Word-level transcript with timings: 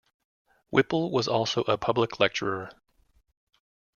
Whipple 0.71 1.11
was 1.11 1.27
also 1.27 1.61
a 1.65 1.77
public 1.77 2.19
lecturer. 2.19 2.71